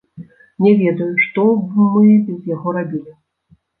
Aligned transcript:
Не 0.65 0.71
ведаю, 0.79 1.09
што 1.25 1.45
б 1.59 1.85
мы 1.97 2.17
без 2.31 2.41
яго 2.55 2.67
рабілі! 2.79 3.11